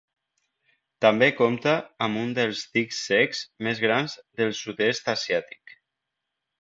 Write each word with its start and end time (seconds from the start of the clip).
També 1.05 1.27
compta 1.41 1.75
amb 2.07 2.21
un 2.23 2.33
dels 2.39 2.63
dics 2.79 3.03
secs 3.11 3.43
més 3.67 3.83
grans 3.87 4.17
del 4.41 4.55
sud-est 4.63 5.13
asiàtic. 5.15 5.77